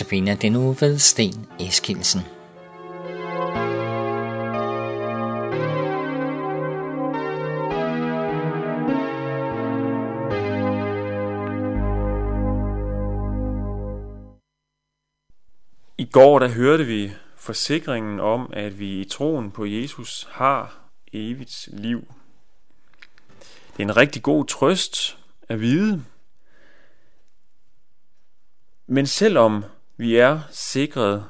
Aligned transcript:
Notabene 0.00 0.34
den 0.34 0.52
nu 0.52 0.72
ved 0.72 0.98
Sten 0.98 1.46
Eskilsen. 1.60 2.20
I 15.98 16.04
går 16.12 16.38
der 16.38 16.48
hørte 16.48 16.84
vi 16.84 17.12
forsikringen 17.36 18.20
om, 18.20 18.50
at 18.52 18.78
vi 18.78 19.00
i 19.00 19.04
troen 19.04 19.50
på 19.50 19.66
Jesus 19.66 20.28
har 20.30 20.80
evigt 21.12 21.68
liv. 21.72 22.14
Det 23.76 23.78
er 23.78 23.82
en 23.82 23.96
rigtig 23.96 24.22
god 24.22 24.46
trøst 24.46 25.18
at 25.48 25.60
vide. 25.60 26.04
Men 28.86 29.06
selvom 29.06 29.64
vi 30.00 30.16
er 30.16 30.40
sikret 30.50 31.24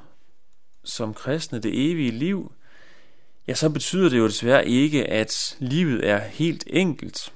som 0.85 1.15
kristne 1.15 1.59
det 1.59 1.91
evige 1.91 2.11
liv, 2.11 2.53
ja, 3.49 3.55
så 3.55 3.71
betyder 3.71 4.09
det 4.09 4.19
jo 4.19 4.27
desværre 4.27 4.69
ikke, 4.69 5.07
at 5.07 5.57
livet 5.59 6.09
er 6.09 6.19
helt 6.19 6.65
enkelt. 6.67 7.33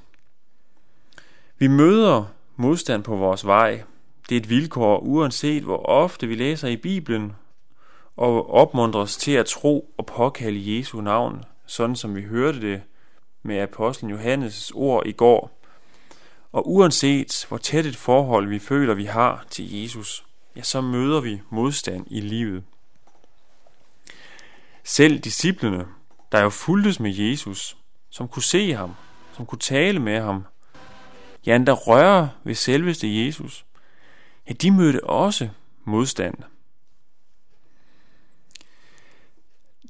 Vi 1.58 1.66
møder 1.66 2.24
modstand 2.56 3.04
på 3.04 3.16
vores 3.16 3.46
vej. 3.46 3.82
Det 4.28 4.36
er 4.36 4.40
et 4.40 4.50
vilkår, 4.50 4.98
uanset 4.98 5.62
hvor 5.62 5.86
ofte 5.86 6.26
vi 6.26 6.34
læser 6.34 6.68
i 6.68 6.76
Bibelen 6.76 7.32
og 8.16 8.50
opmuntres 8.50 9.16
til 9.16 9.32
at 9.32 9.46
tro 9.46 9.94
og 9.98 10.06
påkalde 10.06 10.76
Jesu 10.76 11.00
navn, 11.00 11.44
sådan 11.66 11.96
som 11.96 12.16
vi 12.16 12.22
hørte 12.22 12.60
det 12.60 12.82
med 13.42 13.58
apostlen 13.58 14.10
Johannes 14.10 14.72
ord 14.74 15.06
i 15.06 15.12
går. 15.12 15.60
Og 16.52 16.72
uanset 16.72 17.46
hvor 17.48 17.58
tæt 17.58 17.86
et 17.86 17.96
forhold 17.96 18.48
vi 18.48 18.58
føler, 18.58 18.94
vi 18.94 19.04
har 19.04 19.44
til 19.50 19.82
Jesus, 19.82 20.24
ja, 20.56 20.62
så 20.62 20.80
møder 20.80 21.20
vi 21.20 21.40
modstand 21.50 22.06
i 22.10 22.20
livet. 22.20 22.64
Selv 24.84 25.18
disciplene, 25.18 25.86
der 26.32 26.42
jo 26.42 26.50
fuldtes 26.50 27.00
med 27.00 27.14
Jesus, 27.14 27.76
som 28.10 28.28
kunne 28.28 28.42
se 28.42 28.72
ham, 28.72 28.94
som 29.32 29.46
kunne 29.46 29.58
tale 29.58 30.00
med 30.00 30.20
ham, 30.20 30.44
ja, 31.46 31.58
der 31.58 31.72
rører 31.72 32.28
ved 32.44 32.54
selveste 32.54 33.24
Jesus, 33.24 33.64
ja, 34.48 34.52
de 34.52 34.70
mødte 34.70 35.04
også 35.04 35.48
modstand. 35.84 36.34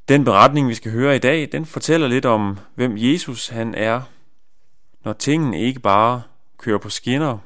Den 0.08 0.24
beretning, 0.24 0.68
vi 0.68 0.74
skal 0.74 0.92
høre 0.92 1.16
i 1.16 1.18
dag, 1.18 1.48
den 1.52 1.66
fortæller 1.66 2.08
lidt 2.08 2.24
om, 2.24 2.58
hvem 2.74 2.94
Jesus 2.96 3.48
han 3.48 3.74
er, 3.74 4.02
når 5.04 5.12
tingene 5.12 5.60
ikke 5.60 5.80
bare 5.80 6.22
kører 6.58 6.78
på 6.78 6.90
skinner, 6.90 7.38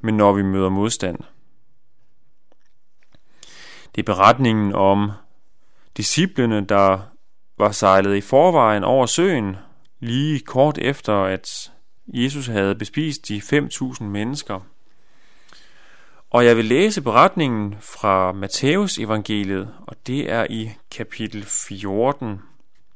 men 0.00 0.16
når 0.16 0.32
vi 0.32 0.42
møder 0.42 0.68
modstand. 0.68 1.18
Det 3.94 4.00
er 4.00 4.14
beretningen 4.14 4.74
om 4.74 5.10
disciplene, 5.96 6.64
der 6.64 6.98
var 7.58 7.70
sejlet 7.72 8.16
i 8.16 8.20
forvejen 8.20 8.84
over 8.84 9.06
søen, 9.06 9.56
lige 10.00 10.40
kort 10.40 10.78
efter, 10.78 11.22
at 11.22 11.72
Jesus 12.06 12.46
havde 12.46 12.74
bespist 12.74 13.28
de 13.28 13.38
5.000 13.38 14.04
mennesker. 14.04 14.60
Og 16.30 16.44
jeg 16.44 16.56
vil 16.56 16.64
læse 16.64 17.02
beretningen 17.02 17.76
fra 17.80 18.32
Matthæus 18.32 18.98
evangeliet, 18.98 19.74
og 19.86 19.96
det 20.06 20.30
er 20.32 20.46
i 20.50 20.70
kapitel 20.90 21.44
14. 21.44 22.40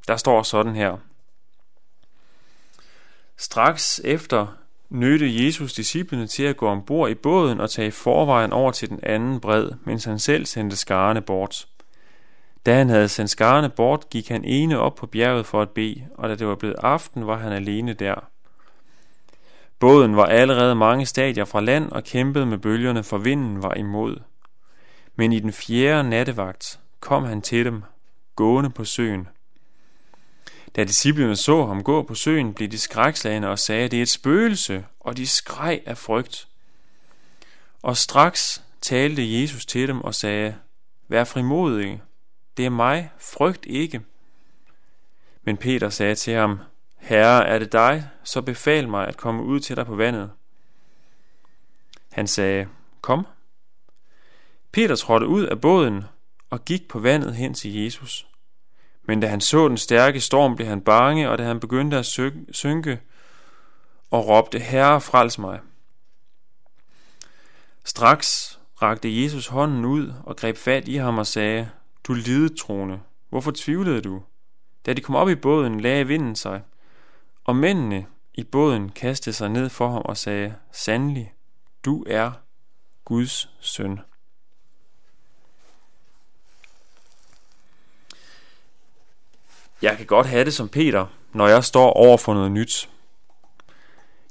Der 0.08 0.16
står 0.16 0.42
sådan 0.42 0.76
her. 0.76 0.96
Straks 3.36 4.00
efter 4.04 4.46
nødte 4.90 5.44
Jesus 5.44 5.72
disciplene 5.72 6.26
til 6.26 6.42
at 6.42 6.56
gå 6.56 6.68
ombord 6.68 7.10
i 7.10 7.14
båden 7.14 7.60
og 7.60 7.70
tage 7.70 7.90
forvejen 7.90 8.52
over 8.52 8.70
til 8.70 8.88
den 8.88 9.00
anden 9.02 9.40
bred, 9.40 9.70
mens 9.84 10.04
han 10.04 10.18
selv 10.18 10.46
sendte 10.46 10.76
skarne 10.76 11.20
bort. 11.20 11.68
Da 12.66 12.74
han 12.74 12.88
havde 12.88 13.08
sendt 13.08 13.30
skarne 13.30 13.68
bort, 13.68 14.10
gik 14.10 14.28
han 14.28 14.44
ene 14.44 14.78
op 14.78 14.94
på 14.94 15.06
bjerget 15.06 15.46
for 15.46 15.62
at 15.62 15.70
bede, 15.70 16.06
og 16.14 16.28
da 16.28 16.34
det 16.34 16.46
var 16.46 16.54
blevet 16.54 16.76
aften, 16.78 17.26
var 17.26 17.36
han 17.36 17.52
alene 17.52 17.92
der. 17.92 18.14
Båden 19.78 20.16
var 20.16 20.26
allerede 20.26 20.74
mange 20.74 21.06
stadier 21.06 21.44
fra 21.44 21.60
land 21.60 21.92
og 21.92 22.04
kæmpede 22.04 22.46
med 22.46 22.58
bølgerne, 22.58 23.02
for 23.02 23.18
vinden 23.18 23.62
var 23.62 23.74
imod. 23.74 24.16
Men 25.16 25.32
i 25.32 25.40
den 25.40 25.52
fjerde 25.52 26.08
nattevagt 26.08 26.80
kom 27.00 27.24
han 27.24 27.42
til 27.42 27.64
dem, 27.64 27.82
gående 28.36 28.70
på 28.70 28.84
søen. 28.84 29.28
Da 30.76 30.84
disciplene 30.84 31.36
så 31.36 31.66
ham 31.66 31.82
gå 31.82 32.02
på 32.02 32.14
søen, 32.14 32.54
blev 32.54 32.68
de 32.68 32.78
skrækslagende 32.78 33.48
og 33.48 33.58
sagde, 33.58 33.88
det 33.88 33.98
er 33.98 34.02
et 34.02 34.08
spøgelse, 34.08 34.84
og 35.00 35.16
de 35.16 35.26
skreg 35.26 35.82
af 35.86 35.98
frygt. 35.98 36.48
Og 37.82 37.96
straks 37.96 38.62
talte 38.80 39.40
Jesus 39.40 39.66
til 39.66 39.88
dem 39.88 40.00
og 40.00 40.14
sagde, 40.14 40.56
Vær 41.08 41.24
frimodige, 41.24 42.02
det 42.56 42.66
er 42.66 42.70
mig, 42.70 43.10
frygt 43.18 43.66
ikke. 43.66 44.00
Men 45.42 45.56
Peter 45.56 45.90
sagde 45.90 46.14
til 46.14 46.34
ham, 46.34 46.60
Herre, 46.96 47.46
er 47.46 47.58
det 47.58 47.72
dig, 47.72 48.08
så 48.24 48.42
befal 48.42 48.88
mig 48.88 49.08
at 49.08 49.16
komme 49.16 49.42
ud 49.42 49.60
til 49.60 49.76
dig 49.76 49.86
på 49.86 49.96
vandet. 49.96 50.30
Han 52.12 52.26
sagde, 52.26 52.68
Kom. 53.00 53.26
Peter 54.72 54.96
trådte 54.96 55.26
ud 55.26 55.46
af 55.46 55.60
båden 55.60 56.04
og 56.50 56.64
gik 56.64 56.88
på 56.88 56.98
vandet 56.98 57.34
hen 57.34 57.54
til 57.54 57.74
Jesus. 57.74 58.26
Men 59.08 59.20
da 59.20 59.26
han 59.26 59.40
så 59.40 59.68
den 59.68 59.76
stærke 59.76 60.20
storm, 60.20 60.56
blev 60.56 60.68
han 60.68 60.80
bange, 60.80 61.30
og 61.30 61.38
da 61.38 61.44
han 61.44 61.60
begyndte 61.60 61.96
at 61.96 62.06
synke 62.50 63.00
og 64.10 64.28
råbte, 64.28 64.58
Herre, 64.58 65.00
frels 65.00 65.38
mig. 65.38 65.60
Straks 67.84 68.60
rakte 68.82 69.22
Jesus 69.22 69.46
hånden 69.46 69.84
ud 69.84 70.12
og 70.24 70.36
greb 70.36 70.56
fat 70.56 70.88
i 70.88 70.96
ham 70.96 71.18
og 71.18 71.26
sagde, 71.26 71.70
Du 72.04 72.12
lidetrone, 72.12 73.00
hvorfor 73.28 73.52
tvivlede 73.56 74.00
du? 74.00 74.22
Da 74.86 74.92
de 74.92 75.00
kom 75.00 75.14
op 75.14 75.28
i 75.28 75.34
båden, 75.34 75.80
lagde 75.80 76.06
vinden 76.06 76.36
sig, 76.36 76.62
og 77.44 77.56
mændene 77.56 78.06
i 78.34 78.44
båden 78.44 78.88
kastede 78.88 79.36
sig 79.36 79.48
ned 79.48 79.68
for 79.68 79.90
ham 79.90 80.02
og 80.04 80.16
sagde, 80.16 80.54
Sandelig, 80.72 81.32
du 81.84 82.04
er 82.06 82.32
Guds 83.04 83.50
søn. 83.60 84.00
Jeg 89.82 89.96
kan 89.96 90.06
godt 90.06 90.26
have 90.26 90.44
det 90.44 90.54
som 90.54 90.68
Peter, 90.68 91.06
når 91.32 91.48
jeg 91.48 91.64
står 91.64 91.92
over 91.92 92.16
for 92.16 92.34
noget 92.34 92.52
nyt. 92.52 92.90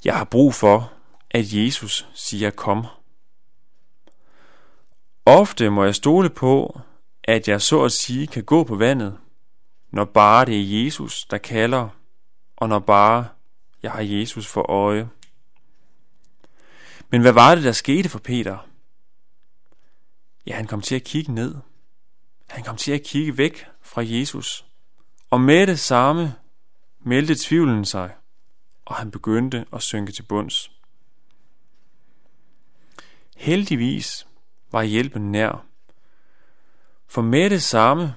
Jeg 0.04 0.16
har 0.16 0.24
brug 0.24 0.54
for, 0.54 0.92
at 1.30 1.52
Jesus 1.52 2.08
siger 2.14 2.50
kom. 2.50 2.86
Ofte 5.26 5.70
må 5.70 5.84
jeg 5.84 5.94
stole 5.94 6.30
på, 6.30 6.80
at 7.24 7.48
jeg 7.48 7.62
så 7.62 7.84
at 7.84 7.92
sige 7.92 8.26
kan 8.26 8.44
gå 8.44 8.64
på 8.64 8.76
vandet, 8.76 9.18
når 9.90 10.04
bare 10.04 10.44
det 10.44 10.60
er 10.60 10.84
Jesus, 10.84 11.24
der 11.24 11.38
kalder, 11.38 11.88
og 12.56 12.68
når 12.68 12.78
bare 12.78 13.28
jeg 13.82 13.92
har 13.92 14.00
Jesus 14.00 14.46
for 14.46 14.70
øje. 14.70 15.08
Men 17.10 17.20
hvad 17.20 17.32
var 17.32 17.54
det, 17.54 17.64
der 17.64 17.72
skete 17.72 18.08
for 18.08 18.18
Peter? 18.18 18.58
Ja, 20.46 20.54
han 20.54 20.66
kom 20.66 20.82
til 20.82 20.94
at 20.94 21.04
kigge 21.04 21.32
ned. 21.32 21.54
Han 22.48 22.64
kom 22.64 22.76
til 22.76 22.92
at 22.92 23.02
kigge 23.02 23.38
væk 23.38 23.66
fra 23.82 24.02
Jesus. 24.04 24.67
Og 25.30 25.40
med 25.40 25.66
det 25.66 25.78
samme 25.78 26.34
meldte 27.00 27.34
tvivlen 27.34 27.84
sig, 27.84 28.14
og 28.84 28.94
han 28.94 29.10
begyndte 29.10 29.64
at 29.72 29.82
synke 29.82 30.12
til 30.12 30.22
bunds. 30.22 30.70
Heldigvis 33.36 34.26
var 34.72 34.82
hjælpen 34.82 35.32
nær. 35.32 35.64
For 37.06 37.22
med 37.22 37.50
det 37.50 37.62
samme, 37.62 38.14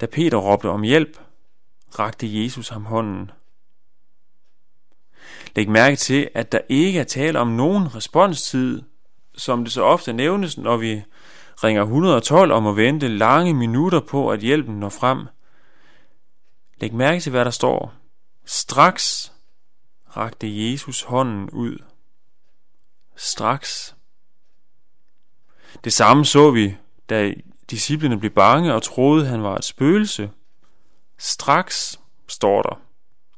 da 0.00 0.06
Peter 0.06 0.38
råbte 0.38 0.68
om 0.68 0.82
hjælp, 0.82 1.20
rakte 1.98 2.42
Jesus 2.42 2.68
ham 2.68 2.84
hånden. 2.84 3.30
Læg 5.56 5.68
mærke 5.68 5.96
til, 5.96 6.30
at 6.34 6.52
der 6.52 6.60
ikke 6.68 7.00
er 7.00 7.04
tale 7.04 7.38
om 7.38 7.48
nogen 7.48 7.94
responstid, 7.94 8.82
som 9.36 9.64
det 9.64 9.72
så 9.72 9.82
ofte 9.82 10.12
nævnes, 10.12 10.58
når 10.58 10.76
vi 10.76 11.02
ringer 11.64 11.82
112 11.82 12.52
om 12.52 12.66
at 12.66 12.76
vente 12.76 13.08
lange 13.08 13.54
minutter 13.54 14.00
på, 14.00 14.30
at 14.30 14.40
hjælpen 14.40 14.80
når 14.80 14.88
frem. 14.88 15.26
Læg 16.80 16.94
mærke 16.94 17.20
til, 17.20 17.30
hvad 17.30 17.44
der 17.44 17.50
står. 17.50 17.94
Straks 18.44 19.32
rakte 20.16 20.70
Jesus 20.70 21.02
hånden 21.02 21.50
ud. 21.50 21.78
Straks. 23.16 23.94
Det 25.84 25.92
samme 25.92 26.24
så 26.24 26.50
vi, 26.50 26.76
da 27.08 27.32
disciplene 27.70 28.18
blev 28.18 28.30
bange 28.30 28.74
og 28.74 28.82
troede, 28.82 29.26
han 29.26 29.42
var 29.42 29.56
et 29.56 29.64
spøgelse. 29.64 30.30
Straks, 31.18 32.00
står 32.28 32.62
der, 32.62 32.80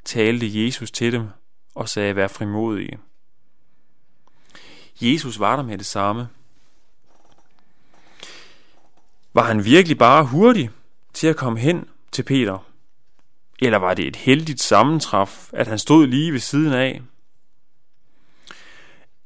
talte 0.05 0.65
Jesus 0.65 0.91
til 0.91 1.13
dem 1.13 1.29
og 1.75 1.89
sagde, 1.89 2.17
vær 2.17 2.29
frimodige. 2.29 2.99
Jesus 5.01 5.41
var 5.41 5.57
der 5.57 5.63
med 5.63 5.79
det 5.79 5.87
samme. 5.87 6.29
Var 9.33 9.43
han 9.43 9.65
virkelig 9.65 9.99
bare 9.99 10.25
hurtig 10.25 10.71
til 11.13 11.27
at 11.27 11.37
komme 11.37 11.59
hen 11.59 11.89
til 12.13 12.23
Peter? 12.23 12.70
Eller 13.61 13.79
var 13.79 13.95
det 13.95 14.07
et 14.07 14.17
heldigt 14.17 14.61
sammentræf, 14.61 15.51
at 15.53 15.67
han 15.67 15.79
stod 15.79 16.07
lige 16.07 16.33
ved 16.33 16.41
siden 16.41 16.73
af? 16.73 17.03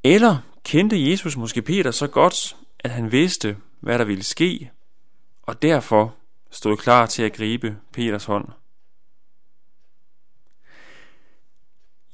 Eller 0.04 0.38
kendte 0.64 1.10
Jesus 1.10 1.36
måske 1.36 1.62
Peter 1.62 1.90
så 1.90 2.06
godt, 2.06 2.56
at 2.78 2.90
han 2.90 3.12
vidste, 3.12 3.56
hvad 3.80 3.98
der 3.98 4.04
ville 4.04 4.24
ske, 4.24 4.70
og 5.42 5.62
derfor 5.62 6.14
stod 6.50 6.76
klar 6.76 7.06
til 7.06 7.22
at 7.22 7.32
gribe 7.32 7.76
Peters 7.92 8.24
hånd. 8.24 8.48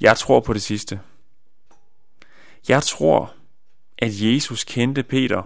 Jeg 0.00 0.16
tror 0.16 0.40
på 0.40 0.52
det 0.52 0.62
sidste. 0.62 1.00
Jeg 2.68 2.82
tror, 2.82 3.34
at 3.98 4.10
Jesus 4.12 4.64
kendte 4.64 5.02
Peter, 5.02 5.42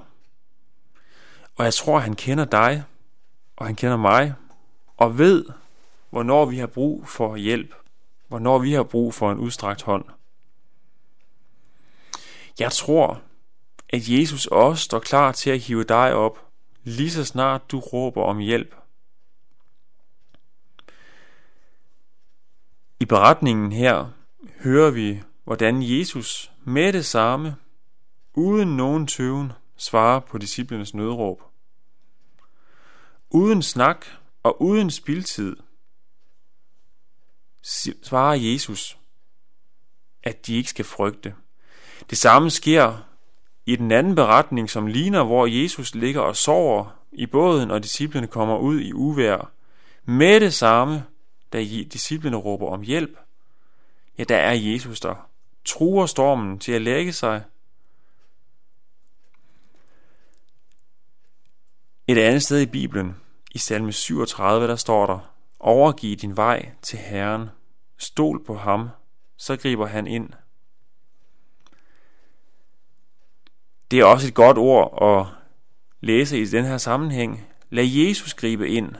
og 1.56 1.64
jeg 1.64 1.74
tror, 1.74 1.96
at 1.96 2.02
han 2.02 2.16
kender 2.16 2.44
dig, 2.44 2.84
og 3.56 3.66
han 3.66 3.76
kender 3.76 3.96
mig, 3.96 4.34
og 4.96 5.18
ved, 5.18 5.44
hvornår 6.14 6.44
vi 6.44 6.58
har 6.58 6.66
brug 6.66 7.08
for 7.08 7.36
hjælp, 7.36 7.74
hvornår 8.28 8.58
vi 8.58 8.72
har 8.72 8.82
brug 8.82 9.14
for 9.14 9.32
en 9.32 9.38
udstrakt 9.38 9.82
hånd. 9.82 10.04
Jeg 12.58 12.72
tror, 12.72 13.22
at 13.88 14.08
Jesus 14.08 14.46
også 14.46 14.84
står 14.84 14.98
klar 14.98 15.32
til 15.32 15.50
at 15.50 15.60
hive 15.60 15.84
dig 15.84 16.14
op, 16.14 16.48
lige 16.84 17.10
så 17.10 17.24
snart 17.24 17.70
du 17.70 17.78
råber 17.78 18.22
om 18.22 18.38
hjælp. 18.38 18.74
I 23.00 23.04
beretningen 23.04 23.72
her 23.72 24.06
hører 24.60 24.90
vi, 24.90 25.22
hvordan 25.44 25.82
Jesus 25.82 26.52
med 26.64 26.92
det 26.92 27.04
samme, 27.04 27.56
uden 28.34 28.76
nogen 28.76 29.06
tøven, 29.06 29.52
svarer 29.76 30.20
på 30.20 30.38
disciplenes 30.38 30.94
nødråb. 30.94 31.42
Uden 33.30 33.62
snak 33.62 34.06
og 34.42 34.62
uden 34.62 34.90
spildtid 34.90 35.56
svarer 38.02 38.34
Jesus, 38.34 38.98
at 40.22 40.46
de 40.46 40.56
ikke 40.56 40.70
skal 40.70 40.84
frygte. 40.84 41.34
Det 42.10 42.18
samme 42.18 42.50
sker 42.50 42.98
i 43.66 43.76
den 43.76 43.92
anden 43.92 44.14
beretning, 44.14 44.70
som 44.70 44.86
ligner, 44.86 45.24
hvor 45.24 45.46
Jesus 45.46 45.94
ligger 45.94 46.20
og 46.20 46.36
sover 46.36 46.98
i 47.12 47.26
båden, 47.26 47.70
og 47.70 47.82
disciplene 47.82 48.26
kommer 48.26 48.58
ud 48.58 48.80
i 48.80 48.92
uvær. 48.92 49.50
Med 50.04 50.40
det 50.40 50.54
samme, 50.54 51.04
da 51.52 51.64
disciplene 51.64 52.36
råber 52.36 52.68
om 52.68 52.82
hjælp, 52.82 53.18
ja, 54.18 54.24
der 54.24 54.36
er 54.36 54.52
Jesus 54.52 55.00
der, 55.00 55.28
truer 55.64 56.06
stormen 56.06 56.58
til 56.58 56.72
at 56.72 56.82
lægge 56.82 57.12
sig. 57.12 57.42
Et 62.06 62.18
andet 62.18 62.42
sted 62.42 62.60
i 62.60 62.66
Bibelen, 62.66 63.16
i 63.50 63.58
salme 63.58 63.92
37, 63.92 64.68
der 64.68 64.76
står 64.76 65.06
der, 65.06 65.33
Overgiv 65.66 66.16
din 66.16 66.36
vej 66.36 66.70
til 66.82 66.98
Herren, 66.98 67.48
stol 67.98 68.44
på 68.44 68.54
ham, 68.54 68.88
så 69.36 69.56
griber 69.56 69.86
han 69.86 70.06
ind. 70.06 70.30
Det 73.90 74.00
er 74.00 74.04
også 74.04 74.28
et 74.28 74.34
godt 74.34 74.58
ord 74.58 75.02
at 75.02 75.26
læse 76.00 76.40
i 76.40 76.44
den 76.44 76.64
her 76.64 76.78
sammenhæng. 76.78 77.46
Lad 77.70 77.84
Jesus 77.84 78.34
gribe 78.34 78.68
ind. 78.68 78.94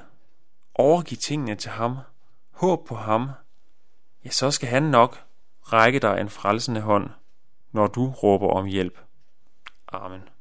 Overgiv 0.75 1.19
tingene 1.19 1.55
til 1.55 1.71
ham. 1.71 1.97
Håb 2.51 2.87
på 2.87 2.95
ham. 2.95 3.31
Ja, 4.25 4.31
så 4.31 4.51
skal 4.51 4.69
han 4.69 4.83
nok 4.83 5.25
række 5.61 5.99
dig 5.99 6.21
en 6.21 6.29
frelsende 6.29 6.81
hånd, 6.81 7.11
når 7.73 7.87
du 7.87 8.11
råber 8.11 8.49
om 8.49 8.65
hjælp. 8.65 8.99
Amen. 9.89 10.34